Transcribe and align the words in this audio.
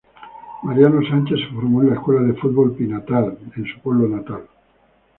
Mariano 0.63 1.03
Sánchez 1.07 1.41
se 1.41 1.53
formó 1.53 1.83
en 1.83 1.89
la 1.89 1.93
Escuela 1.93 2.21
de 2.23 2.33
Fútbol 2.33 2.73
Pinatar, 2.75 3.37
en 3.55 3.65
su 3.67 3.79
pueblo 3.81 4.07
natal. 4.07 4.47